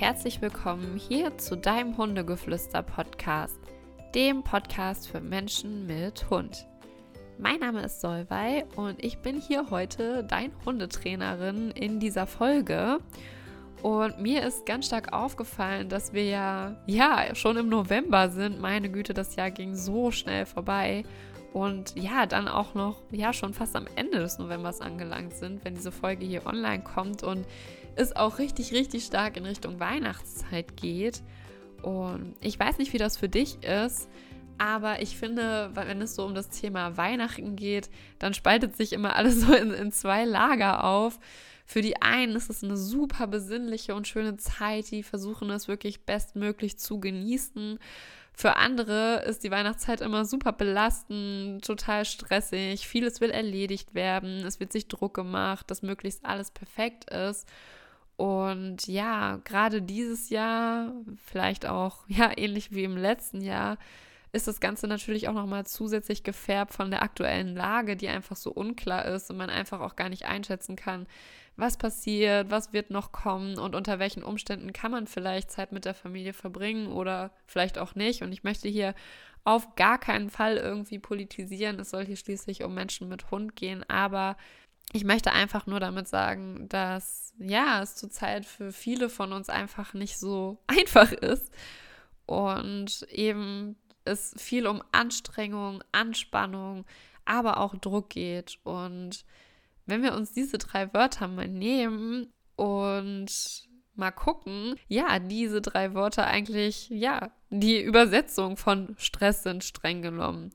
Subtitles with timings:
[0.00, 3.58] herzlich willkommen hier zu deinem Hundegeflüster-Podcast,
[4.14, 6.68] dem Podcast für Menschen mit Hund.
[7.36, 13.00] Mein Name ist Solvay und ich bin hier heute dein Hundetrainerin in dieser Folge.
[13.82, 18.60] Und mir ist ganz stark aufgefallen, dass wir ja, ja schon im November sind.
[18.60, 21.02] Meine Güte, das Jahr ging so schnell vorbei.
[21.52, 25.74] Und ja, dann auch noch, ja, schon fast am Ende des Novembers angelangt sind, wenn
[25.74, 27.46] diese Folge hier online kommt und
[27.98, 31.22] es auch richtig, richtig stark in Richtung Weihnachtszeit geht.
[31.82, 34.08] Und ich weiß nicht, wie das für dich ist,
[34.58, 39.14] aber ich finde, wenn es so um das Thema Weihnachten geht, dann spaltet sich immer
[39.14, 41.18] alles so in, in zwei Lager auf.
[41.64, 46.04] Für die einen ist es eine super besinnliche und schöne Zeit, die versuchen es wirklich
[46.06, 47.78] bestmöglich zu genießen.
[48.32, 54.60] Für andere ist die Weihnachtszeit immer super belastend, total stressig, vieles will erledigt werden, es
[54.60, 57.48] wird sich Druck gemacht, dass möglichst alles perfekt ist.
[58.18, 60.92] Und ja, gerade dieses Jahr,
[61.24, 63.78] vielleicht auch ja ähnlich wie im letzten Jahr,
[64.32, 68.50] ist das Ganze natürlich auch nochmal zusätzlich gefärbt von der aktuellen Lage, die einfach so
[68.50, 71.06] unklar ist und man einfach auch gar nicht einschätzen kann,
[71.56, 75.84] was passiert, was wird noch kommen und unter welchen Umständen kann man vielleicht Zeit mit
[75.84, 78.22] der Familie verbringen oder vielleicht auch nicht.
[78.22, 78.94] Und ich möchte hier
[79.44, 81.78] auf gar keinen Fall irgendwie politisieren.
[81.78, 84.36] Es soll hier schließlich um Menschen mit Hund gehen, aber
[84.92, 89.94] ich möchte einfach nur damit sagen, dass ja, es zurzeit für viele von uns einfach
[89.94, 91.52] nicht so einfach ist
[92.26, 96.84] und eben es viel um Anstrengung, Anspannung,
[97.24, 99.24] aber auch Druck geht und
[99.86, 106.26] wenn wir uns diese drei Wörter mal nehmen und mal gucken, ja, diese drei Wörter
[106.26, 110.50] eigentlich, ja, die Übersetzung von Stress sind streng genommen.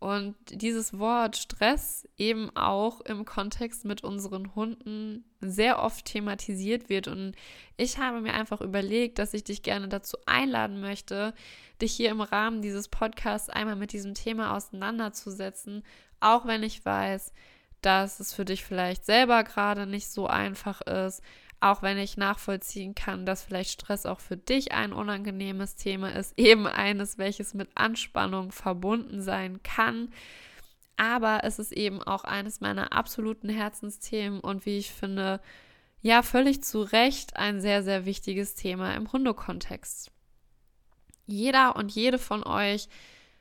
[0.00, 7.08] Und dieses Wort Stress eben auch im Kontext mit unseren Hunden sehr oft thematisiert wird.
[7.08, 7.34] Und
[7.76, 11.34] ich habe mir einfach überlegt, dass ich dich gerne dazu einladen möchte,
[11.82, 15.82] dich hier im Rahmen dieses Podcasts einmal mit diesem Thema auseinanderzusetzen,
[16.20, 17.32] auch wenn ich weiß,
[17.80, 21.22] dass es für dich vielleicht selber gerade nicht so einfach ist,
[21.60, 26.34] auch wenn ich nachvollziehen kann, dass vielleicht Stress auch für dich ein unangenehmes Thema ist,
[26.38, 30.12] eben eines, welches mit Anspannung verbunden sein kann.
[30.96, 35.40] Aber es ist eben auch eines meiner absoluten Herzensthemen und wie ich finde,
[36.00, 40.12] ja, völlig zu Recht ein sehr, sehr wichtiges Thema im Hundekontext.
[41.26, 42.88] Jeder und jede von euch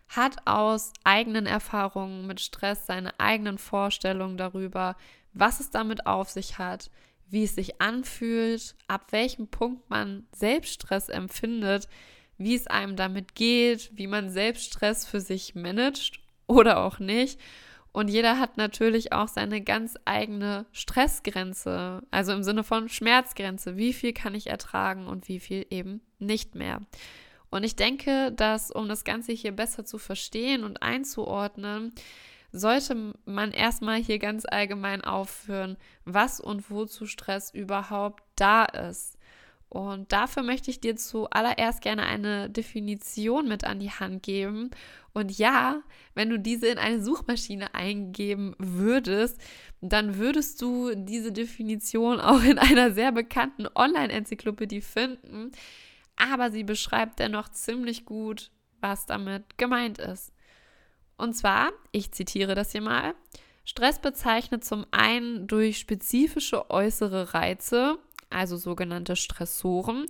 [0.08, 4.96] hat aus eigenen Erfahrungen mit Stress seine eigenen Vorstellungen darüber,
[5.34, 6.90] was es damit auf sich hat,
[7.30, 11.88] wie es sich anfühlt, ab welchem Punkt man Selbststress empfindet,
[12.38, 17.40] wie es einem damit geht, wie man Selbststress für sich managt oder auch nicht.
[17.92, 23.76] Und jeder hat natürlich auch seine ganz eigene Stressgrenze, also im Sinne von Schmerzgrenze.
[23.76, 26.82] Wie viel kann ich ertragen und wie viel eben nicht mehr.
[27.50, 31.94] Und ich denke, dass um das Ganze hier besser zu verstehen und einzuordnen,
[32.52, 39.18] sollte man erstmal hier ganz allgemein aufführen, was und wozu Stress überhaupt da ist.
[39.70, 44.72] Und dafür möchte ich dir zuallererst gerne eine Definition mit an die Hand geben.
[45.14, 45.82] Und ja,
[46.16, 49.42] wenn du diese in eine Suchmaschine eingeben würdest,
[49.82, 55.52] dann würdest du diese Definition auch in einer sehr bekannten Online-Enzyklopädie finden
[56.18, 60.34] aber sie beschreibt dennoch ziemlich gut, was damit gemeint ist.
[61.18, 63.16] Und zwar, ich zitiere das hier mal,
[63.66, 67.98] Stress bezeichnet zum einen durch spezifische äußere Reize,
[68.30, 70.06] also sogenannte Stressoren,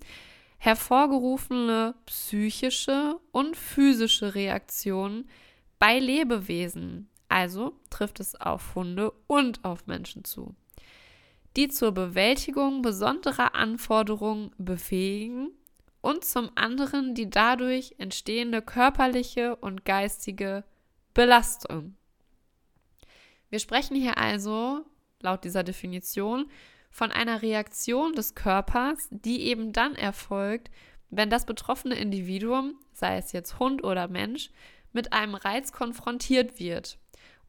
[0.59, 5.28] hervorgerufene psychische und physische Reaktionen
[5.79, 10.56] bei Lebewesen, also trifft es auf Hunde und auf Menschen zu,
[11.56, 15.50] die zur Bewältigung besonderer Anforderungen befähigen
[16.01, 20.64] und zum anderen die dadurch entstehende körperliche und geistige
[21.17, 21.96] Belastung.
[23.49, 24.85] Wir sprechen hier also,
[25.19, 26.46] laut dieser Definition,
[26.91, 30.69] von einer Reaktion des Körpers, die eben dann erfolgt,
[31.09, 34.52] wenn das betroffene Individuum, sei es jetzt Hund oder Mensch,
[34.93, 36.99] mit einem Reiz konfrontiert wird.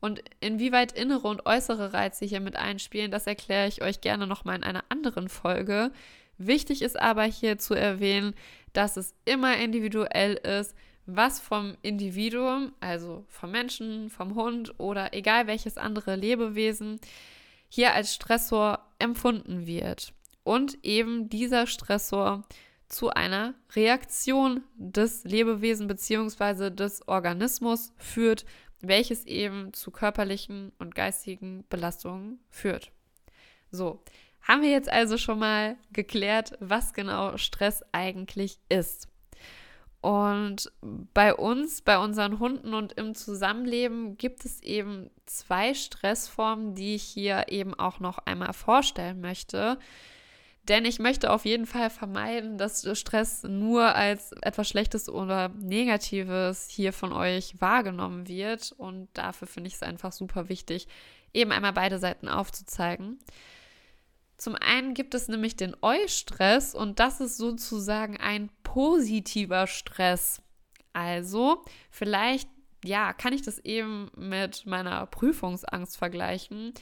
[0.01, 4.57] Und inwieweit innere und äußere Reize hier mit einspielen, das erkläre ich euch gerne nochmal
[4.57, 5.93] in einer anderen Folge.
[6.39, 8.35] Wichtig ist aber hier zu erwähnen,
[8.73, 10.75] dass es immer individuell ist,
[11.09, 17.01] was vom Individuum, also vom Menschen, vom Hund oder egal welches andere Lebewesen,
[17.71, 20.13] hier als Stressor empfunden wird.
[20.45, 22.45] Und eben dieser Stressor
[22.89, 26.71] zu einer Reaktion des Lebewesen bzw.
[26.71, 28.45] des Organismus führt,
[28.81, 32.93] welches eben zu körperlichen und geistigen Belastungen führt.
[33.71, 34.03] So,
[34.43, 39.09] haben wir jetzt also schon mal geklärt, was genau Stress eigentlich ist.
[40.09, 40.73] Und
[41.13, 47.03] bei uns, bei unseren Hunden und im Zusammenleben gibt es eben zwei Stressformen, die ich
[47.03, 49.79] hier eben auch noch einmal vorstellen möchte.
[50.67, 56.71] Denn ich möchte auf jeden Fall vermeiden, dass Stress nur als etwas Schlechtes oder Negatives
[56.71, 58.73] hier von euch wahrgenommen wird.
[58.79, 60.89] Und dafür finde ich es einfach super wichtig,
[61.35, 63.19] eben einmal beide Seiten aufzuzeigen.
[64.39, 70.41] Zum einen gibt es nämlich den Eustress und das ist sozusagen ein positiver Stress.
[70.93, 72.49] Also vielleicht,
[72.85, 76.73] ja, kann ich das eben mit meiner Prüfungsangst vergleichen,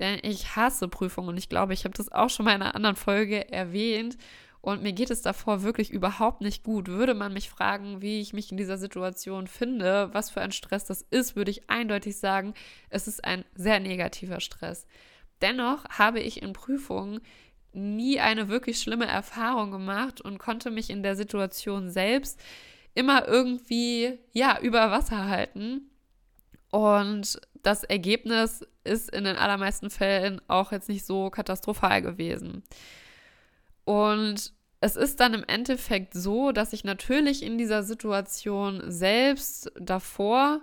[0.00, 2.74] denn ich hasse Prüfungen und ich glaube, ich habe das auch schon mal in einer
[2.74, 4.18] anderen Folge erwähnt
[4.60, 6.88] und mir geht es davor wirklich überhaupt nicht gut.
[6.88, 10.84] Würde man mich fragen, wie ich mich in dieser Situation finde, was für ein Stress
[10.84, 12.54] das ist, würde ich eindeutig sagen,
[12.88, 14.86] es ist ein sehr negativer Stress.
[15.44, 17.20] Dennoch habe ich in Prüfungen
[17.74, 22.40] nie eine wirklich schlimme Erfahrung gemacht und konnte mich in der Situation selbst
[22.94, 25.90] immer irgendwie ja über Wasser halten.
[26.70, 32.62] Und das Ergebnis ist in den allermeisten Fällen auch jetzt nicht so katastrophal gewesen.
[33.84, 40.62] Und es ist dann im Endeffekt so, dass ich natürlich in dieser Situation selbst davor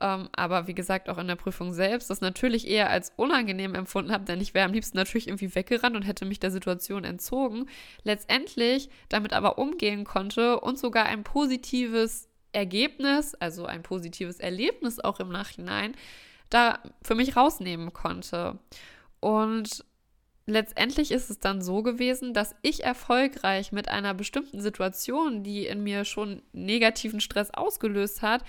[0.00, 4.12] ähm, aber wie gesagt, auch in der Prüfung selbst, das natürlich eher als unangenehm empfunden
[4.12, 7.66] habe, denn ich wäre am liebsten natürlich irgendwie weggerannt und hätte mich der Situation entzogen.
[8.02, 15.20] Letztendlich damit aber umgehen konnte und sogar ein positives Ergebnis, also ein positives Erlebnis auch
[15.20, 15.94] im Nachhinein,
[16.50, 18.58] da für mich rausnehmen konnte.
[19.20, 19.84] Und
[20.46, 25.82] letztendlich ist es dann so gewesen, dass ich erfolgreich mit einer bestimmten Situation, die in
[25.82, 28.44] mir schon negativen Stress ausgelöst hat,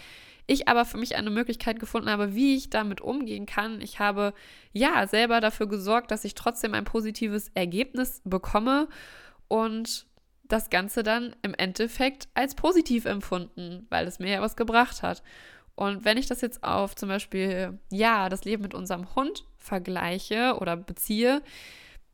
[0.46, 3.80] ich aber für mich eine Möglichkeit gefunden habe, wie ich damit umgehen kann.
[3.80, 4.34] Ich habe
[4.74, 8.90] ja selber dafür gesorgt, dass ich trotzdem ein positives Ergebnis bekomme
[9.48, 10.06] und
[10.44, 15.24] das Ganze dann im Endeffekt als positiv empfunden, weil es mir ja was gebracht hat.
[15.76, 20.58] Und wenn ich das jetzt auf zum Beispiel, ja, das Leben mit unserem Hund vergleiche
[20.60, 21.42] oder beziehe,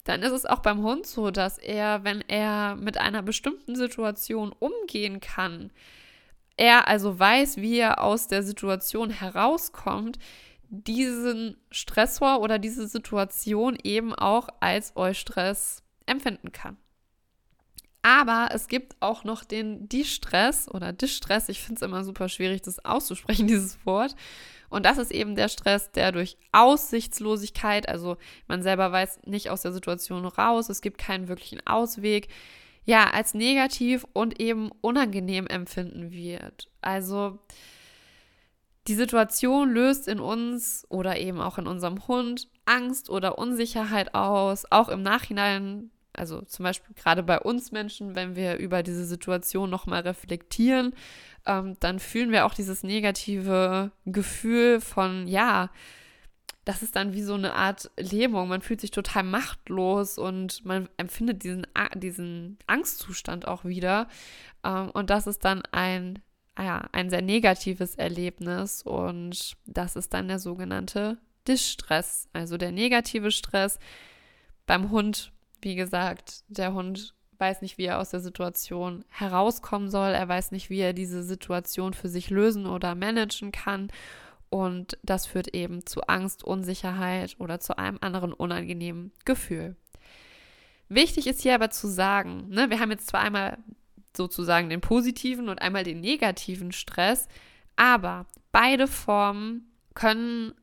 [0.03, 4.53] dann ist es auch beim Hund so, dass er, wenn er mit einer bestimmten Situation
[4.57, 5.71] umgehen kann,
[6.57, 10.19] er also weiß, wie er aus der Situation herauskommt,
[10.69, 16.77] diesen Stressor oder diese Situation eben auch als Eustress empfinden kann.
[18.01, 21.49] Aber es gibt auch noch den Distress oder Distress.
[21.49, 24.15] Ich finde es immer super schwierig, das auszusprechen, dieses Wort.
[24.69, 28.17] Und das ist eben der Stress, der durch Aussichtslosigkeit, also
[28.47, 32.29] man selber weiß nicht aus der Situation raus, es gibt keinen wirklichen Ausweg,
[32.85, 36.69] ja, als negativ und eben unangenehm empfinden wird.
[36.81, 37.39] Also
[38.87, 44.65] die Situation löst in uns oder eben auch in unserem Hund Angst oder Unsicherheit aus,
[44.71, 45.91] auch im Nachhinein.
[46.13, 50.93] Also zum Beispiel gerade bei uns Menschen, wenn wir über diese Situation nochmal reflektieren,
[51.45, 55.69] ähm, dann fühlen wir auch dieses negative Gefühl von, ja,
[56.65, 58.47] das ist dann wie so eine Art Lähmung.
[58.47, 61.65] Man fühlt sich total machtlos und man empfindet diesen,
[61.95, 64.07] diesen Angstzustand auch wieder.
[64.63, 66.19] Ähm, und das ist dann ein,
[66.57, 71.17] ja, ein sehr negatives Erlebnis und das ist dann der sogenannte
[71.47, 73.79] Distress, also der negative Stress.
[74.67, 75.31] Beim Hund,
[75.61, 80.09] wie gesagt, der Hund weiß nicht, wie er aus der Situation herauskommen soll.
[80.09, 83.89] Er weiß nicht, wie er diese Situation für sich lösen oder managen kann.
[84.49, 89.75] Und das führt eben zu Angst, Unsicherheit oder zu einem anderen unangenehmen Gefühl.
[90.89, 93.59] Wichtig ist hier aber zu sagen, ne, wir haben jetzt zwar einmal
[94.17, 97.27] sozusagen den positiven und einmal den negativen Stress,
[97.75, 100.53] aber beide Formen können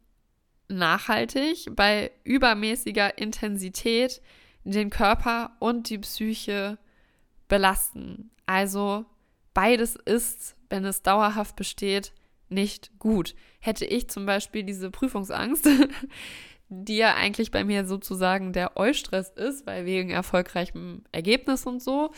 [0.69, 4.21] nachhaltig bei übermäßiger Intensität
[4.73, 6.79] den Körper und die Psyche
[7.49, 8.31] belasten.
[8.47, 9.05] Also
[9.55, 12.13] beides ist, wenn es dauerhaft besteht,
[12.49, 13.35] nicht gut.
[13.61, 15.69] Hätte ich zum Beispiel diese Prüfungsangst,
[16.69, 22.13] die ja eigentlich bei mir sozusagen der Eustress ist, weil wegen erfolgreichem Ergebnis und so,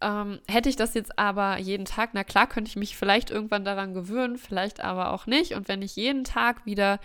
[0.00, 3.64] ähm, hätte ich das jetzt aber jeden Tag, na klar, könnte ich mich vielleicht irgendwann
[3.64, 5.54] daran gewöhnen, vielleicht aber auch nicht.
[5.54, 7.00] Und wenn ich jeden Tag wieder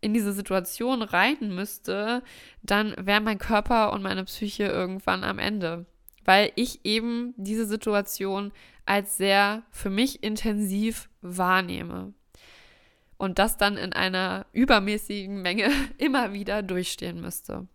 [0.00, 2.22] in diese Situation rein müsste,
[2.62, 5.86] dann wäre mein Körper und meine Psyche irgendwann am Ende.
[6.24, 8.52] Weil ich eben diese Situation
[8.86, 12.12] als sehr für mich intensiv wahrnehme.
[13.16, 17.66] Und das dann in einer übermäßigen Menge immer wieder durchstehen müsste.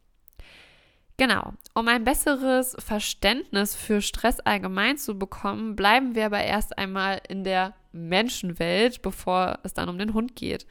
[1.20, 7.20] Genau, um ein besseres Verständnis für Stress allgemein zu bekommen, bleiben wir aber erst einmal
[7.28, 10.66] in der Menschenwelt, bevor es dann um den Hund geht.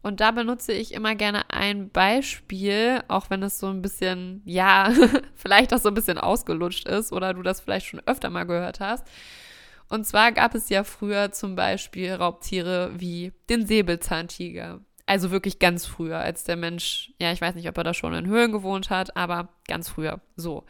[0.00, 4.92] Und da benutze ich immer gerne ein Beispiel, auch wenn es so ein bisschen, ja,
[5.34, 8.80] vielleicht auch so ein bisschen ausgelutscht ist oder du das vielleicht schon öfter mal gehört
[8.80, 9.06] hast.
[9.88, 14.80] Und zwar gab es ja früher zum Beispiel Raubtiere wie den Säbelzahntiger.
[15.06, 18.12] Also wirklich ganz früher, als der Mensch, ja, ich weiß nicht, ob er da schon
[18.12, 20.64] in Höhlen gewohnt hat, aber ganz früher so.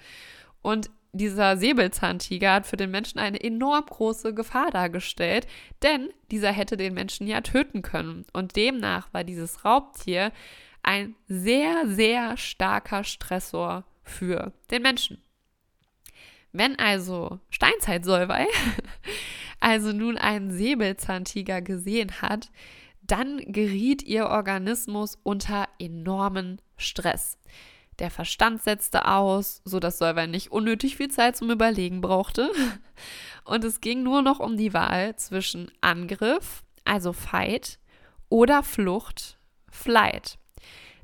[0.62, 5.46] Und dieser Säbelzahntiger hat für den Menschen eine enorm große Gefahr dargestellt,
[5.82, 8.26] denn dieser hätte den Menschen ja töten können.
[8.32, 10.32] Und demnach war dieses Raubtier
[10.82, 15.22] ein sehr, sehr starker Stressor für den Menschen.
[16.52, 18.46] Wenn also Steinzeitsäuwei
[19.60, 22.50] also nun einen Säbelzahntiger gesehen hat,
[23.02, 27.38] dann geriet ihr Organismus unter enormen Stress.
[27.98, 32.50] Der Verstand setzte aus, sodass Solvay nicht unnötig viel Zeit zum Überlegen brauchte.
[33.44, 37.78] Und es ging nur noch um die Wahl zwischen Angriff, also Fight,
[38.28, 39.38] oder Flucht,
[39.70, 40.38] Flight.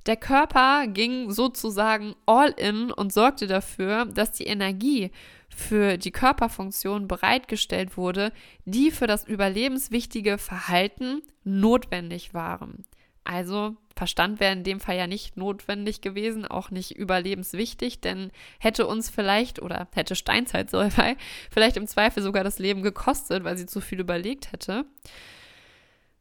[0.06, 5.10] Der Körper ging sozusagen all in und sorgte dafür, dass die Energie
[5.48, 8.32] für die Körperfunktion bereitgestellt wurde,
[8.66, 12.84] die für das überlebenswichtige Verhalten notwendig waren.
[13.24, 18.86] Also Verstand wäre in dem Fall ja nicht notwendig gewesen, auch nicht überlebenswichtig, denn hätte
[18.86, 21.16] uns vielleicht oder hätte Steinzeit Solvay
[21.50, 24.84] vielleicht im Zweifel sogar das Leben gekostet, weil sie zu viel überlegt hätte.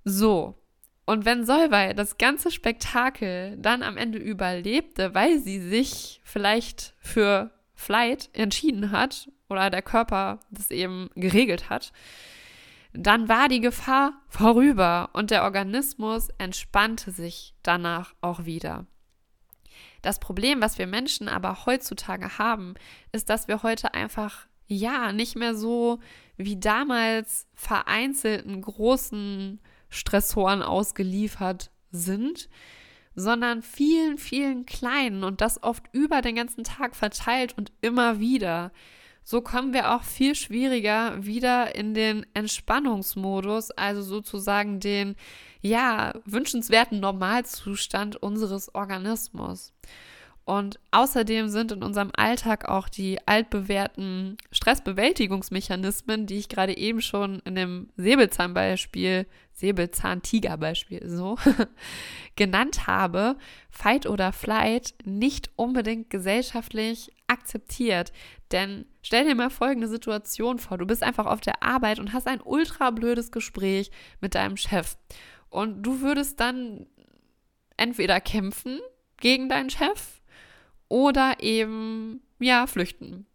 [0.03, 0.56] So.
[1.06, 7.51] Und wenn Solvay das ganze Spektakel dann am Ende überlebte, weil sie sich vielleicht für
[7.75, 11.92] Flight entschieden hat oder der Körper das eben geregelt hat,
[12.93, 18.85] dann war die Gefahr vorüber und der Organismus entspannte sich danach auch wieder.
[20.03, 22.75] Das Problem, was wir Menschen aber heutzutage haben,
[23.12, 26.00] ist, dass wir heute einfach ja nicht mehr so
[26.38, 29.59] wie damals vereinzelten großen
[29.89, 32.50] Stressoren ausgeliefert sind,
[33.15, 38.71] sondern vielen, vielen kleinen und das oft über den ganzen Tag verteilt und immer wieder
[39.24, 45.15] so kommen wir auch viel schwieriger wieder in den Entspannungsmodus, also sozusagen den,
[45.62, 49.74] ja, wünschenswerten Normalzustand unseres Organismus.
[50.46, 57.39] Und außerdem sind in unserem Alltag auch die altbewährten Stressbewältigungsmechanismen, die ich gerade eben schon
[57.46, 61.38] in dem Säbelzahnbeispiel, Säbelzahntigerbeispiel so
[62.36, 63.38] genannt habe,
[63.70, 68.13] Fight oder Flight, nicht unbedingt gesellschaftlich akzeptiert.
[68.51, 70.77] Denn stell dir mal folgende Situation vor.
[70.77, 74.95] Du bist einfach auf der Arbeit und hast ein ultra blödes Gespräch mit deinem Chef.
[75.49, 76.87] Und du würdest dann
[77.77, 78.79] entweder kämpfen
[79.17, 80.21] gegen deinen Chef
[80.87, 83.25] oder eben, ja, flüchten.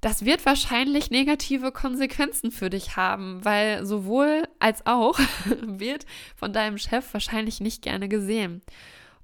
[0.00, 5.18] Das wird wahrscheinlich negative Konsequenzen für dich haben, weil sowohl als auch
[5.62, 8.62] wird von deinem Chef wahrscheinlich nicht gerne gesehen.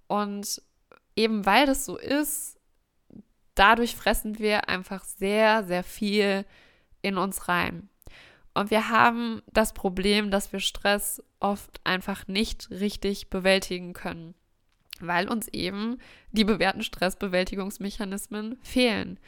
[0.06, 0.62] Und
[1.16, 2.57] eben weil das so ist,
[3.58, 6.44] dadurch fressen wir einfach sehr, sehr viel
[7.02, 7.88] in uns rein.
[8.54, 14.34] Und wir haben das Problem, dass wir Stress oft einfach nicht richtig bewältigen können
[15.00, 15.98] weil uns eben
[16.32, 19.18] die bewährten Stressbewältigungsmechanismen fehlen.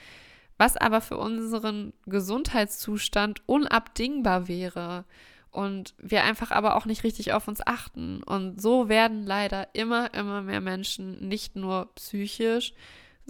[0.59, 5.05] Was aber für unseren Gesundheitszustand unabdingbar wäre
[5.51, 8.23] und wir einfach aber auch nicht richtig auf uns achten.
[8.23, 12.75] Und so werden leider immer, immer mehr Menschen nicht nur psychisch,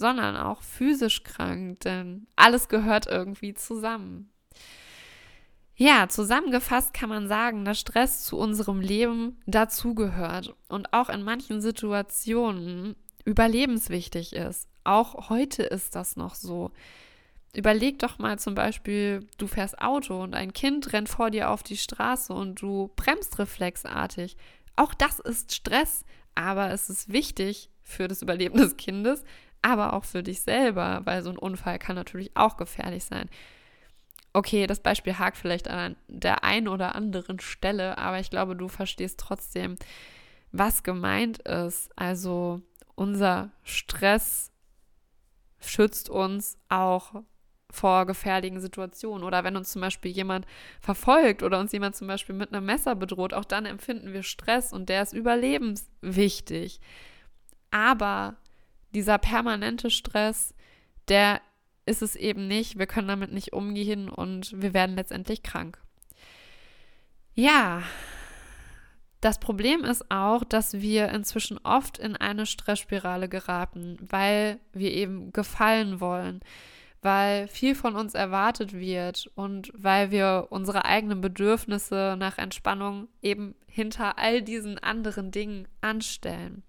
[0.00, 4.32] sondern auch physisch krank, denn alles gehört irgendwie zusammen.
[5.76, 11.60] Ja, zusammengefasst kann man sagen, dass Stress zu unserem Leben dazugehört und auch in manchen
[11.60, 14.68] Situationen überlebenswichtig ist.
[14.84, 16.72] Auch heute ist das noch so.
[17.54, 21.62] Überleg doch mal zum Beispiel, du fährst Auto und ein Kind rennt vor dir auf
[21.62, 24.36] die Straße und du bremst reflexartig.
[24.76, 26.04] Auch das ist Stress,
[26.34, 29.24] aber es ist wichtig für das Überleben des Kindes,
[29.62, 33.28] aber auch für dich selber, weil so ein Unfall kann natürlich auch gefährlich sein.
[34.32, 38.68] Okay, das Beispiel hakt vielleicht an der einen oder anderen Stelle, aber ich glaube, du
[38.68, 39.76] verstehst trotzdem,
[40.52, 41.90] was gemeint ist.
[41.96, 42.62] Also
[42.94, 44.52] unser Stress
[45.58, 47.22] schützt uns auch
[47.70, 49.24] vor gefährlichen Situationen.
[49.24, 50.46] Oder wenn uns zum Beispiel jemand
[50.80, 54.72] verfolgt oder uns jemand zum Beispiel mit einem Messer bedroht, auch dann empfinden wir Stress
[54.72, 56.80] und der ist überlebenswichtig.
[57.70, 58.36] Aber
[58.94, 60.54] dieser permanente Stress,
[61.08, 61.40] der
[61.86, 62.78] ist es eben nicht.
[62.78, 65.78] Wir können damit nicht umgehen und wir werden letztendlich krank.
[67.34, 67.82] Ja,
[69.20, 75.32] das Problem ist auch, dass wir inzwischen oft in eine Stressspirale geraten, weil wir eben
[75.32, 76.40] gefallen wollen,
[77.02, 83.54] weil viel von uns erwartet wird und weil wir unsere eigenen Bedürfnisse nach Entspannung eben
[83.66, 86.62] hinter all diesen anderen Dingen anstellen.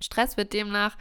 [0.00, 0.96] Stress wird demnach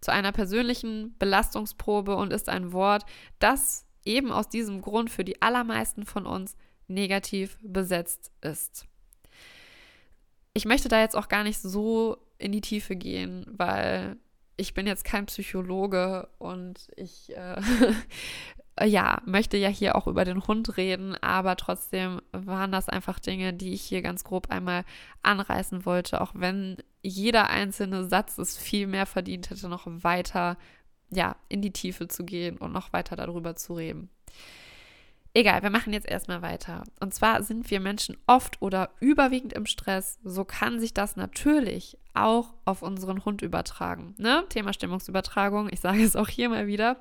[0.00, 3.04] zu einer persönlichen Belastungsprobe und ist ein Wort,
[3.38, 6.56] das eben aus diesem Grund für die allermeisten von uns
[6.88, 8.86] negativ besetzt ist.
[10.52, 14.16] Ich möchte da jetzt auch gar nicht so in die Tiefe gehen, weil
[14.56, 17.60] ich bin jetzt kein Psychologe und ich äh,
[18.86, 23.52] ja, möchte ja hier auch über den Hund reden, aber trotzdem waren das einfach Dinge,
[23.52, 24.84] die ich hier ganz grob einmal
[25.22, 30.56] anreißen wollte, auch wenn jeder einzelne Satz es viel mehr verdient hätte, noch weiter
[31.10, 34.10] ja, in die Tiefe zu gehen und noch weiter darüber zu reden.
[35.32, 36.82] Egal, wir machen jetzt erstmal weiter.
[36.98, 40.18] Und zwar sind wir Menschen oft oder überwiegend im Stress.
[40.24, 44.14] So kann sich das natürlich auch auf unseren Hund übertragen.
[44.18, 44.44] Ne?
[44.48, 46.96] Thema Stimmungsübertragung, ich sage es auch hier mal wieder.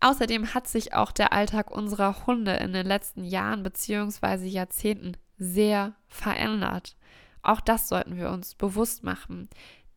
[0.00, 4.48] Außerdem hat sich auch der Alltag unserer Hunde in den letzten Jahren bzw.
[4.48, 6.96] Jahrzehnten sehr verändert.
[7.42, 9.48] Auch das sollten wir uns bewusst machen.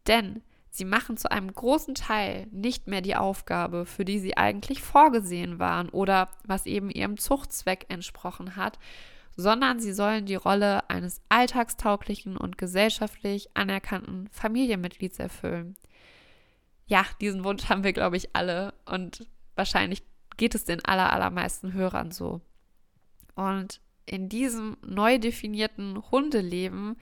[0.08, 0.42] Denn
[0.76, 5.58] Sie machen zu einem großen Teil nicht mehr die Aufgabe, für die sie eigentlich vorgesehen
[5.58, 8.78] waren oder was eben ihrem Zuchtzweck entsprochen hat,
[9.38, 15.78] sondern sie sollen die Rolle eines alltagstauglichen und gesellschaftlich anerkannten Familienmitglieds erfüllen.
[16.88, 19.26] Ja, diesen Wunsch haben wir, glaube ich, alle und
[19.56, 20.04] wahrscheinlich
[20.36, 22.42] geht es den aller, allermeisten Hörern so.
[23.36, 26.98] Und in diesem neu definierten Hundeleben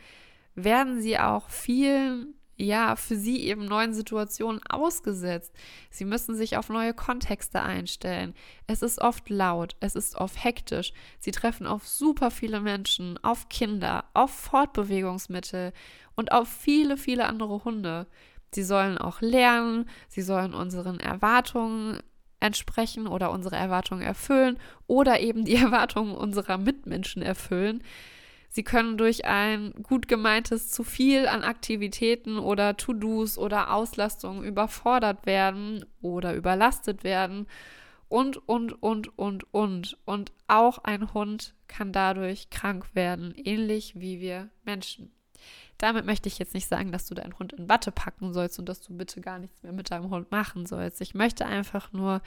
[0.55, 5.53] werden sie auch vielen ja, für sie eben neuen Situationen ausgesetzt.
[5.89, 8.33] Sie müssen sich auf neue Kontexte einstellen.
[8.67, 10.93] Es ist oft laut, es ist oft hektisch.
[11.19, 15.73] Sie treffen auf super viele Menschen, auf Kinder, auf Fortbewegungsmittel
[16.15, 18.07] und auf viele, viele andere Hunde.
[18.53, 21.99] Sie sollen auch lernen, sie sollen unseren Erwartungen
[22.39, 27.83] entsprechen oder unsere Erwartungen erfüllen oder eben die Erwartungen unserer Mitmenschen erfüllen.
[28.55, 35.25] Sie können durch ein gut gemeintes zu viel an Aktivitäten oder To-Dos oder Auslastungen überfordert
[35.25, 37.47] werden oder überlastet werden
[38.09, 39.97] und, und, und, und, und.
[40.05, 45.11] Und auch ein Hund kann dadurch krank werden, ähnlich wie wir Menschen.
[45.79, 48.69] Damit möchte ich jetzt nicht sagen, dass du deinen Hund in Watte packen sollst und
[48.69, 51.01] dass du bitte gar nichts mehr mit deinem Hund machen sollst.
[51.01, 52.21] Ich möchte einfach nur,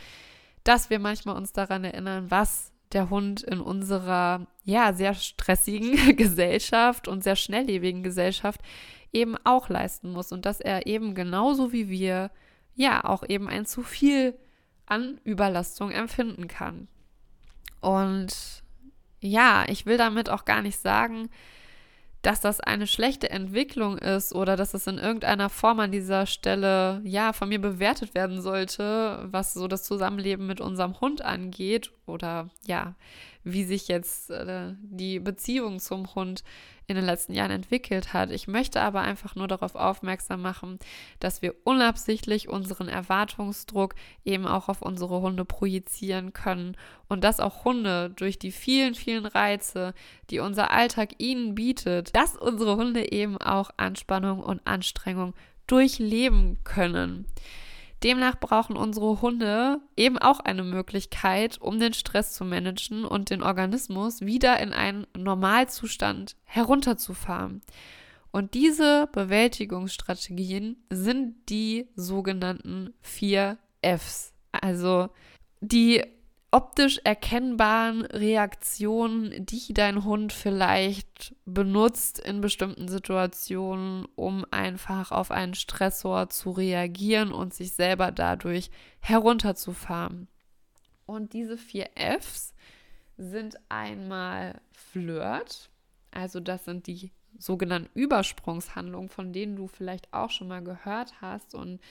[0.64, 7.09] dass wir manchmal uns daran erinnern, was der Hund in unserer ja sehr stressigen Gesellschaft
[7.09, 8.61] und sehr schnelllebigen Gesellschaft
[9.12, 12.31] eben auch leisten muss und dass er eben genauso wie wir
[12.75, 14.35] ja auch eben ein zu viel
[14.85, 16.88] an Überlastung empfinden kann.
[17.81, 18.62] Und
[19.20, 21.29] ja, ich will damit auch gar nicht sagen,
[22.27, 27.01] dass das eine schlechte Entwicklung ist oder dass es in irgendeiner Form an dieser Stelle
[27.05, 32.51] ja von mir bewertet werden sollte, was so das Zusammenleben mit unserem Hund angeht oder
[32.67, 32.97] ja,
[33.46, 36.42] wie sich jetzt äh, die Beziehung zum Hund
[36.88, 38.30] in den letzten Jahren entwickelt hat.
[38.32, 40.80] Ich möchte aber einfach nur darauf aufmerksam machen,
[41.20, 46.76] dass wir unabsichtlich unseren Erwartungsdruck eben auch auf unsere Hunde projizieren können
[47.09, 49.94] und dass auch Hunde durch die vielen, vielen Reize,
[50.30, 55.35] die unser Alltag ihnen bietet, dass unsere Hunde eben auch Anspannung und Anstrengung
[55.68, 57.26] durchleben können.
[58.07, 63.42] Demnach brauchen unsere Hunde eben auch eine Möglichkeit, um den Stress zu managen und den
[63.42, 67.62] Organismus wieder in einen Normalzustand herunterzufahren.
[68.31, 74.33] Und diese Bewältigungsstrategien sind die sogenannten vier Fs.
[74.53, 75.09] Also
[75.61, 76.05] die
[76.57, 85.53] optisch erkennbaren Reaktionen, die dein Hund vielleicht benutzt in bestimmten Situationen, um einfach auf einen
[85.53, 90.29] Stressor zu reagieren und sich selber dadurch herunterzufahren.
[91.05, 92.55] Und diese vier Fs
[93.19, 95.69] sind einmal Flirt,
[96.11, 101.55] also das sind die sogenannten Übersprungshandlungen, von denen du vielleicht auch schon mal gehört hast.
[101.55, 101.83] Und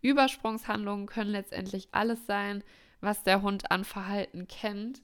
[0.00, 2.64] Übersprungshandlungen können letztendlich alles sein,
[3.00, 5.02] was der Hund an Verhalten kennt.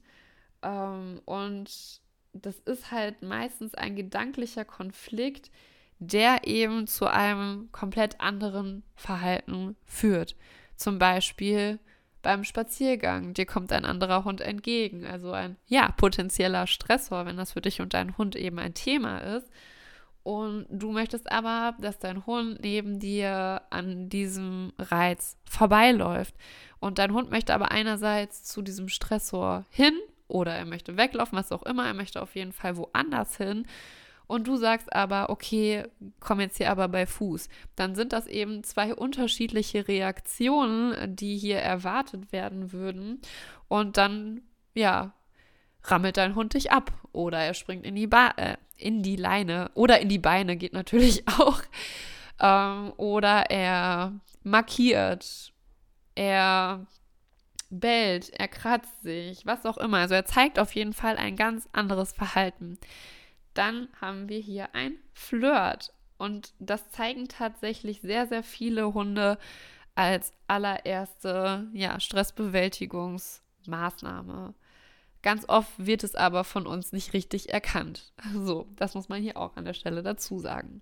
[0.61, 2.01] Ähm, und
[2.33, 5.51] das ist halt meistens ein gedanklicher Konflikt,
[5.99, 10.35] der eben zu einem komplett anderen Verhalten führt.
[10.75, 11.79] Zum Beispiel
[12.23, 13.33] beim Spaziergang.
[13.33, 15.05] Dir kommt ein anderer Hund entgegen.
[15.05, 19.19] Also ein, ja, potenzieller Stressor, wenn das für dich und deinen Hund eben ein Thema
[19.19, 19.47] ist.
[20.23, 26.33] Und du möchtest aber, dass dein Hund neben dir an diesem Reiz vorbeiläuft.
[26.79, 29.93] Und dein Hund möchte aber einerseits zu diesem Stressor hin
[30.29, 31.85] oder er möchte weglaufen, was auch immer.
[31.85, 33.65] Er möchte auf jeden Fall woanders hin.
[34.27, 35.85] und du sagst aber, okay,
[36.19, 41.59] komm jetzt hier aber bei Fuß, dann sind das eben zwei unterschiedliche Reaktionen, die hier
[41.59, 43.21] erwartet werden würden.
[43.67, 44.41] Und dann,
[44.73, 45.13] ja,
[45.85, 49.71] rammelt dein Hund dich ab oder er springt in die, ba äh, in die Leine
[49.73, 51.61] oder in die Beine geht natürlich auch.
[52.39, 55.53] Ähm, oder er markiert,
[56.15, 56.85] er
[57.69, 59.99] bellt, er kratzt sich, was auch immer.
[59.99, 62.77] Also er zeigt auf jeden Fall ein ganz anderes Verhalten.
[63.53, 65.93] Dann haben wir hier ein Flirt.
[66.17, 69.37] Und das zeigen tatsächlich sehr, sehr viele Hunde
[69.95, 74.53] als allererste ja, Stressbewältigungsmaßnahme.
[75.23, 78.11] Ganz oft wird es aber von uns nicht richtig erkannt.
[78.33, 80.81] So, das muss man hier auch an der Stelle dazu sagen.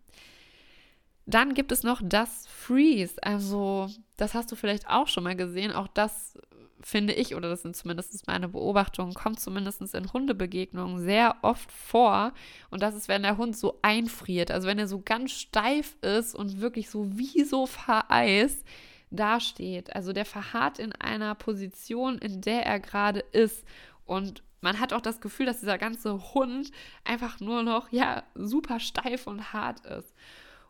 [1.26, 3.22] Dann gibt es noch das Freeze.
[3.22, 5.72] Also, das hast du vielleicht auch schon mal gesehen.
[5.72, 6.38] Auch das
[6.84, 12.34] finde ich, oder das sind zumindest meine Beobachtungen, kommt zumindest in Hundebegegnungen sehr oft vor.
[12.72, 14.50] Und das ist, wenn der Hund so einfriert.
[14.50, 18.66] Also wenn er so ganz steif ist und wirklich so wie so vereist
[19.12, 19.96] dasteht.
[19.96, 23.64] Also der verharrt in einer Position, in der er gerade ist.
[24.12, 26.70] Und man hat auch das Gefühl, dass dieser ganze Hund
[27.06, 30.14] einfach nur noch, ja, super steif und hart ist.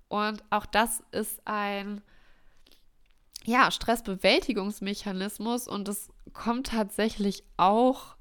[0.09, 2.03] Und auch das ist ein
[3.43, 8.15] ja, Stressbewältigungsmechanismus und es kommt tatsächlich auch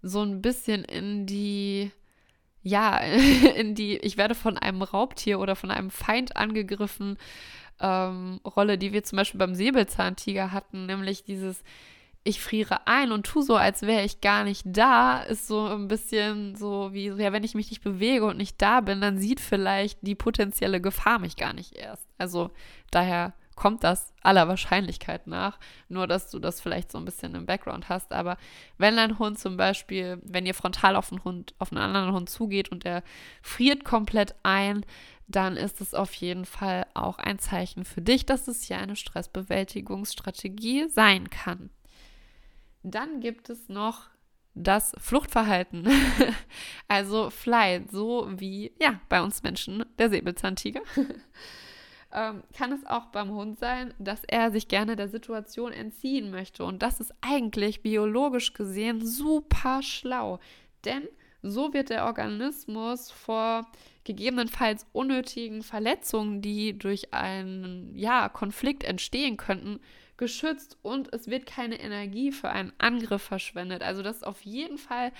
[0.00, 1.92] so ein bisschen in die,
[2.62, 2.96] ja,
[3.56, 7.18] in die, ich werde von einem Raubtier oder von einem Feind angegriffen,
[7.78, 11.62] ähm, Rolle, die wir zum Beispiel beim Säbelzahntiger hatten, nämlich dieses,
[12.24, 15.88] ich friere ein und tu so, als wäre ich gar nicht da, ist so ein
[15.88, 19.40] bisschen so wie, ja, wenn ich mich nicht bewege und nicht da bin, dann sieht
[19.40, 22.06] vielleicht die potenzielle Gefahr mich gar nicht erst.
[22.18, 22.50] Also
[22.90, 25.58] daher kommt das aller Wahrscheinlichkeit nach.
[25.88, 28.12] Nur, dass du das vielleicht so ein bisschen im Background hast.
[28.12, 28.36] Aber
[28.78, 32.30] wenn dein Hund zum Beispiel, wenn ihr frontal auf einen Hund, auf einen anderen Hund
[32.30, 33.02] zugeht und der
[33.42, 34.86] friert komplett ein,
[35.28, 38.96] dann ist es auf jeden Fall auch ein Zeichen für dich, dass es hier eine
[38.96, 41.70] Stressbewältigungsstrategie sein kann.
[42.82, 44.10] Dann gibt es noch
[44.54, 45.88] das Fluchtverhalten.
[46.88, 50.82] also Flight, so wie ja bei uns Menschen der Säbelzahntiger
[52.12, 56.64] ähm, kann es auch beim Hund sein, dass er sich gerne der Situation entziehen möchte.
[56.64, 60.38] Und das ist eigentlich biologisch gesehen super schlau.
[60.84, 61.08] Denn
[61.42, 63.66] so wird der Organismus vor
[64.04, 69.80] gegebenenfalls unnötigen Verletzungen, die durch einen ja, Konflikt entstehen könnten,
[70.22, 73.82] geschützt und es wird keine Energie für einen Angriff verschwendet.
[73.82, 75.10] Also das ist auf jeden Fall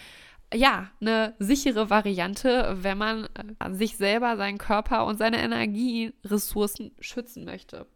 [0.54, 7.44] ja, eine sichere Variante, wenn man äh, sich selber, seinen Körper und seine Energieressourcen schützen
[7.44, 7.86] möchte.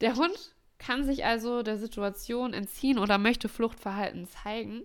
[0.00, 4.82] Der Hund kann sich also der Situation entziehen oder möchte Fluchtverhalten zeigen.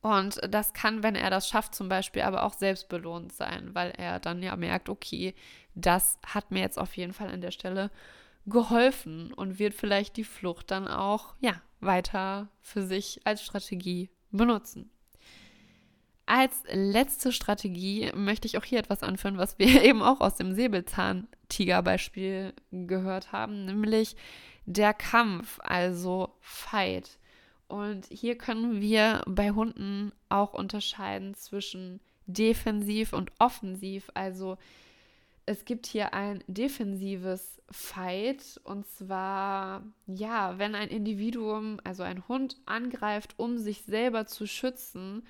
[0.00, 4.18] Und das kann, wenn er das schafft, zum Beispiel aber auch selbstbelohnt sein, weil er
[4.18, 5.32] dann ja merkt, okay,
[5.76, 7.92] das hat mir jetzt auf jeden Fall an der Stelle
[8.46, 14.90] geholfen und wird vielleicht die Flucht dann auch, ja, weiter für sich als Strategie benutzen.
[16.26, 20.54] Als letzte Strategie möchte ich auch hier etwas anführen, was wir eben auch aus dem
[20.54, 24.14] Säbelzahn-Tiger-Beispiel gehört haben, nämlich
[24.64, 27.18] der Kampf, also Fight.
[27.68, 34.10] Und hier können wir bei Hunden auch unterscheiden zwischen defensiv und offensiv.
[34.14, 34.58] Also
[35.52, 42.56] es gibt hier ein defensives Fight und zwar, ja, wenn ein Individuum, also ein Hund
[42.66, 45.26] angreift, um sich selber zu schützen,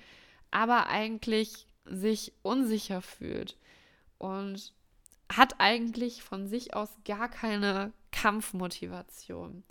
[0.49, 3.57] aber eigentlich sich unsicher fühlt
[4.17, 4.73] und
[5.31, 9.63] hat eigentlich von sich aus gar keine Kampfmotivation.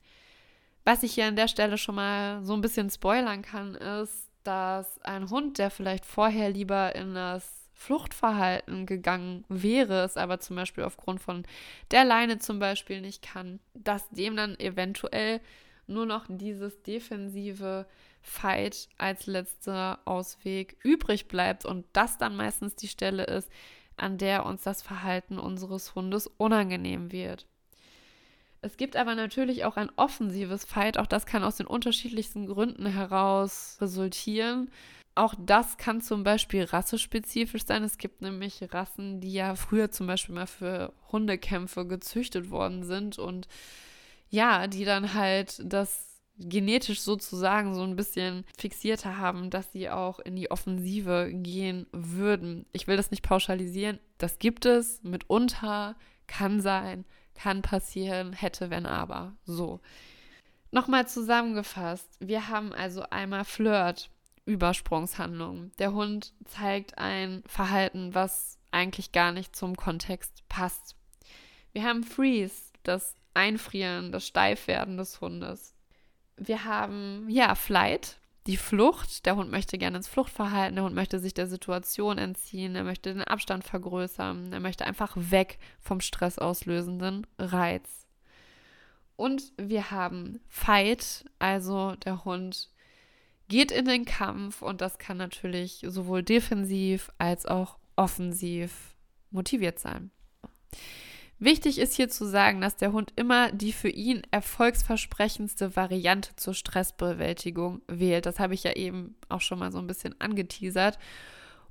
[0.85, 5.01] Was ich hier an der Stelle schon mal so ein bisschen spoilern kann, ist, dass
[5.03, 10.85] ein Hund, der vielleicht vorher lieber in das Fluchtverhalten gegangen wäre, es aber zum Beispiel
[10.85, 11.45] aufgrund von
[11.91, 15.41] der Leine zum Beispiel nicht kann, dass dem dann eventuell
[15.87, 17.87] nur noch dieses defensive
[18.21, 23.51] Fight als letzter Ausweg übrig bleibt und das dann meistens die Stelle ist,
[23.97, 27.47] an der uns das Verhalten unseres Hundes unangenehm wird.
[28.65, 32.87] Es gibt aber natürlich auch ein offensives Fight, auch das kann aus den unterschiedlichsten Gründen
[32.87, 34.71] heraus resultieren.
[35.15, 37.85] Auch das kann zum Beispiel rassespezifisch sein.
[37.85, 43.19] Es gibt nämlich Rassen, die ja früher zum Beispiel mal für Hundekämpfe gezüchtet worden sind
[43.19, 43.47] und
[44.31, 50.19] ja, die dann halt das genetisch sozusagen so ein bisschen fixierter haben, dass sie auch
[50.19, 52.65] in die Offensive gehen würden.
[52.73, 53.99] Ich will das nicht pauschalisieren.
[54.17, 55.97] Das gibt es mitunter,
[56.27, 59.37] kann sein, kann passieren, hätte, wenn aber.
[59.45, 59.81] So.
[60.71, 62.09] Nochmal zusammengefasst.
[62.19, 64.09] Wir haben also einmal Flirt.
[64.45, 65.73] Übersprungshandlung.
[65.79, 70.97] Der Hund zeigt ein Verhalten, was eigentlich gar nicht zum Kontext passt.
[71.73, 75.75] Wir haben Freeze, das Einfrieren, das Steifwerden des Hundes.
[76.37, 79.25] Wir haben, ja, Flight, die Flucht.
[79.27, 83.13] Der Hund möchte gerne ins Fluchtverhalten, der Hund möchte sich der Situation entziehen, er möchte
[83.13, 88.07] den Abstand vergrößern, er möchte einfach weg vom stressauslösenden Reiz.
[89.17, 92.72] Und wir haben Fight, also der Hund
[93.53, 98.97] geht in den Kampf und das kann natürlich sowohl defensiv als auch offensiv
[99.31, 100.11] motiviert sein.
[101.39, 106.55] Wichtig ist hier zu sagen, dass der Hund immer die für ihn erfolgsversprechendste Variante zur
[106.55, 108.25] Stressbewältigung wählt.
[108.25, 110.99] Das habe ich ja eben auch schon mal so ein bisschen angeteasert.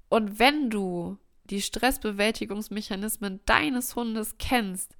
[0.07, 4.97] Und wenn du die Stressbewältigungsmechanismen deines Hundes kennst,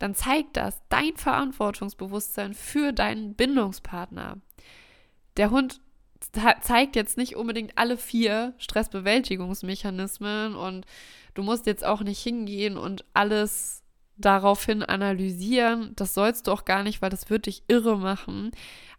[0.00, 4.38] dann zeigt das dein Verantwortungsbewusstsein für deinen Bindungspartner.
[5.36, 5.80] Der Hund
[6.32, 10.86] zeigt jetzt nicht unbedingt alle vier Stressbewältigungsmechanismen und
[11.34, 13.82] du musst jetzt auch nicht hingehen und alles
[14.16, 15.92] daraufhin analysieren.
[15.96, 18.50] Das sollst du auch gar nicht, weil das wird dich irre machen.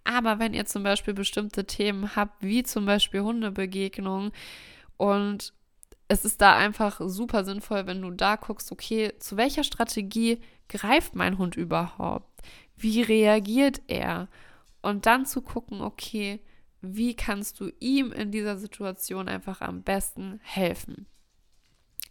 [0.03, 4.31] Aber wenn ihr zum Beispiel bestimmte Themen habt, wie zum Beispiel Hundebegegnungen
[4.97, 5.53] und
[6.07, 11.15] es ist da einfach super sinnvoll, wenn du da guckst, okay, zu welcher Strategie greift
[11.15, 12.41] mein Hund überhaupt?
[12.75, 14.27] Wie reagiert er?
[14.81, 16.39] Und dann zu gucken, okay,
[16.81, 21.07] wie kannst du ihm in dieser Situation einfach am besten helfen?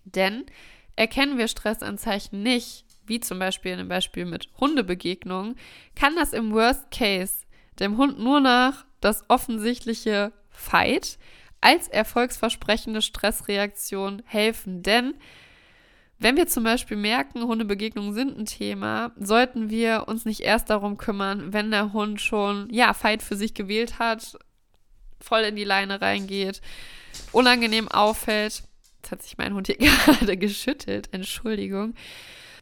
[0.05, 0.45] Denn
[0.97, 5.57] erkennen wir Stressanzeichen nicht, wie zum Beispiel in dem Beispiel mit Hundebegegnungen,
[5.95, 7.47] kann das im Worst Case
[7.79, 11.19] dem Hund nur nach das offensichtliche Fight
[11.61, 14.83] als erfolgsversprechende Stressreaktion helfen.
[14.83, 15.15] Denn
[16.19, 20.97] wenn wir zum Beispiel merken, Hundebegegnungen sind ein Thema, sollten wir uns nicht erst darum
[20.97, 24.37] kümmern, wenn der Hund schon, ja, Fight für sich gewählt hat,
[25.21, 26.61] voll in die Leine reingeht,
[27.33, 28.63] unangenehm auffällt.
[29.03, 29.77] Jetzt hat sich mein Hund hier
[30.07, 31.95] gerade geschüttelt, Entschuldigung.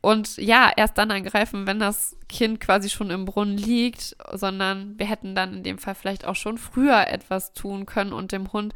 [0.03, 5.07] Und ja, erst dann angreifen, wenn das Kind quasi schon im Brunnen liegt, sondern wir
[5.07, 8.73] hätten dann in dem Fall vielleicht auch schon früher etwas tun können und dem Hund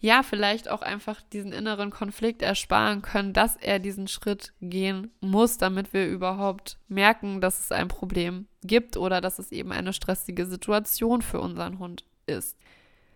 [0.00, 5.56] ja vielleicht auch einfach diesen inneren Konflikt ersparen können, dass er diesen Schritt gehen muss,
[5.58, 10.46] damit wir überhaupt merken, dass es ein Problem gibt oder dass es eben eine stressige
[10.46, 12.56] Situation für unseren Hund ist.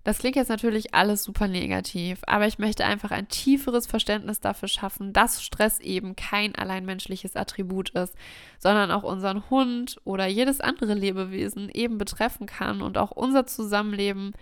[0.07, 4.69] Das klingt jetzt natürlich alles super negativ, aber ich möchte einfach ein tieferes Verständnis dafür
[4.69, 8.15] schaffen, dass Stress eben kein allein menschliches Attribut ist,
[8.61, 14.35] sondern auch unseren Hund oder jedes andere Lebewesen eben betreffen kann und auch unser Zusammenleben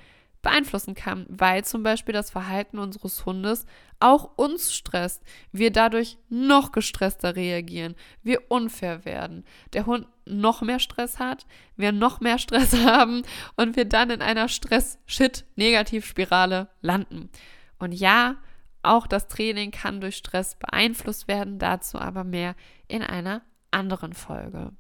[0.44, 3.66] beeinflussen kann, weil zum Beispiel das Verhalten unseres Hundes
[3.98, 5.24] auch uns stresst.
[5.50, 11.90] Wir dadurch noch gestresster reagieren, wir unfair werden, der Hund noch mehr Stress hat, wir
[11.90, 13.22] noch mehr Stress haben
[13.56, 17.30] und wir dann in einer Stress-Shit-Negativspirale landen.
[17.78, 18.36] Und ja,
[18.82, 22.54] auch das Training kann durch Stress beeinflusst werden, dazu aber mehr
[22.86, 24.72] in einer anderen Folge.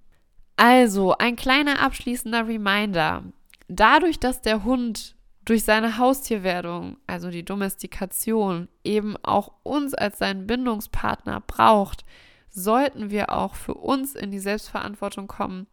[0.56, 3.24] Also, ein kleiner abschließender Reminder.
[3.68, 10.46] Dadurch, dass der Hund durch seine Haustierwerdung, also die Domestikation, eben auch uns als seinen
[10.46, 12.04] Bindungspartner braucht,
[12.50, 15.66] sollten wir auch für uns in die Selbstverantwortung kommen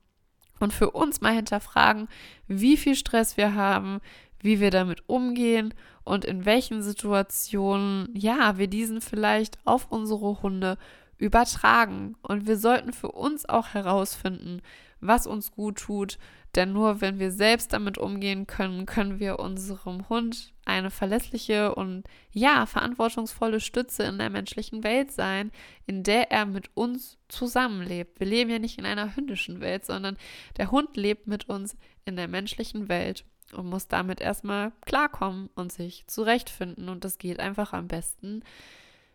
[0.60, 2.08] und für uns mal hinterfragen,
[2.48, 4.00] wie viel Stress wir haben,
[4.40, 10.78] wie wir damit umgehen und in welchen Situationen, ja, wir diesen vielleicht auf unsere Hunde
[11.18, 12.16] übertragen.
[12.24, 14.62] Und wir sollten für uns auch herausfinden,
[15.02, 16.18] was uns gut tut,
[16.56, 22.04] denn nur wenn wir selbst damit umgehen können, können wir unserem Hund eine verlässliche und
[22.32, 25.52] ja, verantwortungsvolle Stütze in der menschlichen Welt sein,
[25.86, 28.20] in der er mit uns zusammenlebt.
[28.20, 30.18] Wir leben ja nicht in einer hündischen Welt, sondern
[30.58, 35.72] der Hund lebt mit uns in der menschlichen Welt und muss damit erstmal klarkommen und
[35.72, 36.90] sich zurechtfinden.
[36.90, 38.44] Und das geht einfach am besten,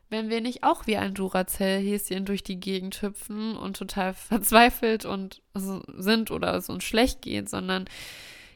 [0.08, 5.42] wenn wir nicht auch wie ein Duracell-Häschen durch die Gegend hüpfen und total verzweifelt und
[5.54, 7.86] sind oder es uns schlecht geht, sondern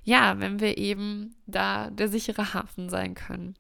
[0.04, 3.54] ja, wenn wir eben da der sichere Hafen sein können.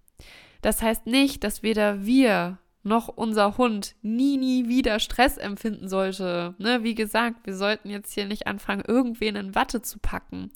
[0.62, 6.54] Das heißt nicht, dass weder wir noch unser Hund nie, nie wieder Stress empfinden sollte.
[6.58, 6.82] Ne?
[6.82, 10.50] Wie gesagt, wir sollten jetzt hier nicht anfangen, irgendwen in Watte zu packen.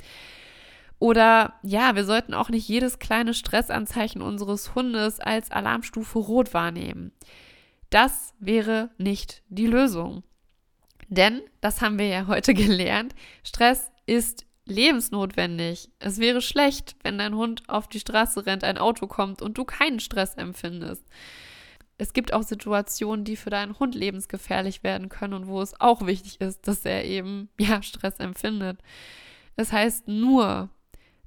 [0.99, 7.13] Oder ja, wir sollten auch nicht jedes kleine Stressanzeichen unseres Hundes als Alarmstufe Rot wahrnehmen.
[7.91, 10.23] Das wäre nicht die Lösung.
[11.09, 15.91] Denn, das haben wir ja heute gelernt, Stress ist lebensnotwendig.
[15.99, 19.65] Es wäre schlecht, wenn dein Hund auf die Straße rennt, ein Auto kommt und du
[19.65, 21.05] keinen Stress empfindest.
[21.99, 26.07] Es gibt auch Situationen, die für deinen Hund lebensgefährlich werden können und wo es auch
[26.07, 28.79] wichtig ist, dass er eben ja Stress empfindet.
[29.57, 30.71] Das heißt nur,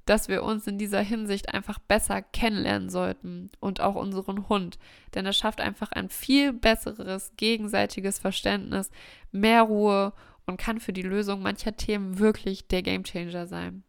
[0.08, 4.78] dass wir uns in dieser Hinsicht einfach besser kennenlernen sollten und auch unseren Hund.
[5.14, 8.90] Denn das schafft einfach ein viel besseres gegenseitiges Verständnis,
[9.32, 10.14] mehr Ruhe
[10.46, 13.82] und kann für die Lösung mancher Themen wirklich der Gamechanger sein.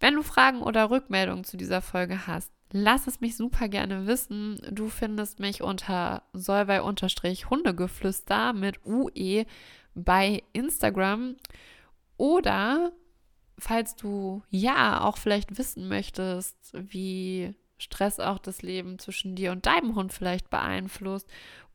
[0.00, 4.58] Wenn du Fragen oder Rückmeldungen zu dieser Folge hast, lass es mich super gerne wissen.
[4.70, 9.44] Du findest mich unter solvei-hundegeflüster mit UE
[9.94, 11.36] bei Instagram
[12.16, 12.92] oder
[13.58, 19.66] falls du ja auch vielleicht wissen möchtest, wie Stress auch das Leben zwischen dir und
[19.66, 21.28] deinem Hund vielleicht beeinflusst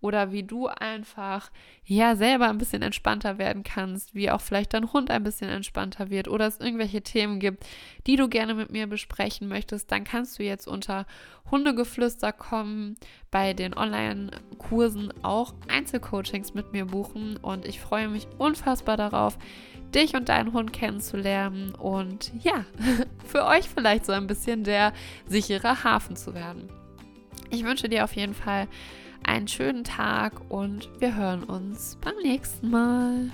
[0.04, 1.50] oder wie du einfach
[1.86, 6.10] ja selber ein bisschen entspannter werden kannst, wie auch vielleicht dein Hund ein bisschen entspannter
[6.10, 7.66] wird oder es irgendwelche Themen gibt,
[8.06, 11.06] die du gerne mit mir besprechen möchtest, dann kannst du jetzt unter
[11.50, 12.96] Hundegeflüster kommen,
[13.32, 19.38] bei den Online-Kursen auch Einzelcoachings mit mir buchen und ich freue mich unfassbar darauf,
[19.96, 22.66] dich und deinen Hund kennenzulernen und ja,
[23.26, 24.94] für euch vielleicht so ein bisschen der
[25.28, 26.70] sichere Hafen zu werden.
[27.50, 28.68] Ich wünsche dir auf jeden Fall
[29.24, 33.32] einen schönen Tag und wir hören uns beim nächsten Mal.